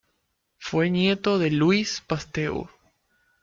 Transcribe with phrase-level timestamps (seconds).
[0.57, 2.67] Fue nieto de Louis Pasteur.